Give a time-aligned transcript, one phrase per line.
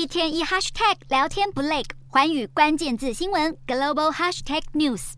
[0.00, 5.12] 一天一 hashtag 聊天不累，环宇关键字新闻 global hashtag news。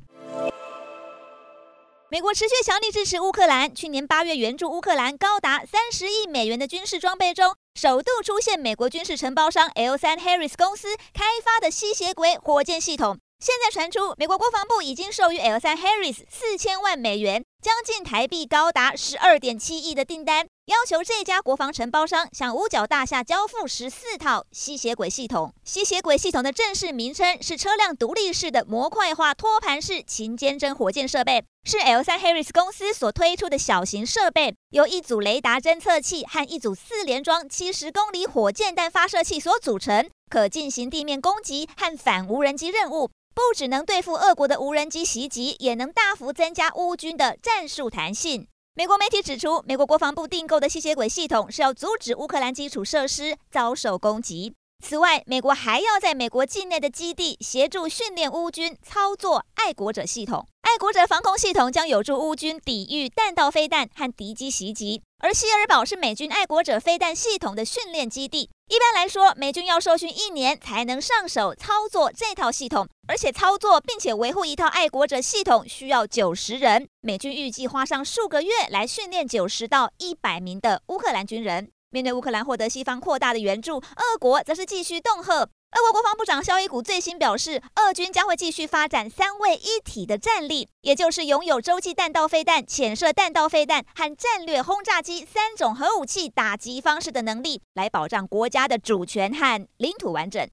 [2.11, 13.17] 美国持续强力支持乌克兰，去年八月援助乌克兰高达三十亿美元的军事装备中，首度出现美国军事承包商 L3 Harris 公司开发的吸血鬼火箭系统。
[13.39, 25.53] 现在传出，美国国防部已经授予 L3 Harris 四千万美元，将近台币高达十二点七亿的订单，要求这家国防承包商向五角大厦交付十四套吸血鬼系统。
[25.65, 43.11] 吸血鬼系统的正式名称是车辆独立式的模块化托盘式勤监侦火箭设备，是 L3 Harris 公司所推出的小型设备，由一组雷达侦测器和一组四连装七十公里火箭弹发射器所组成，可进行地面攻击和反无人机任务。
[43.35, 48.47] 不只能对付俄国的无人机袭击，也能大幅增加乌军的战术弹性。
[48.75, 54.55] 美国媒体指出，美国国防部订购的吸血鬼系统是要阻止乌克兰基础设施遭受攻击。
[54.83, 60.45] 此外，美国还要在美国境内的基地协助训练乌军操作爱国者系统。
[60.63, 65.01] 爱国者防空系统将有助乌军抵御弹道飞弹和敌机袭击。
[65.21, 68.51] 而希尔堡是美军爱国者飞弹系统的训练基地。
[68.69, 76.89] 一般来说，美军要受训一年才能上手操作这套系统，而且操作并且维护一套爱国者系统需要九十人。
[77.01, 81.71] 美军预计花上数个月来训练九十到一百名的乌克兰军人。
[81.93, 85.35] 面对乌克兰获得西方扩大的援助，俄国则是继续恫吓。
[85.43, 100.47] 俄国国防部长肖伊古最新表示，俄军将会继续发展三位一体的战力，也就是拥有洲际弹道飞弹、潜射弹道飞弹和战略轰炸机三种核武器打击方式的能力，来保障国家的主权和领土完整。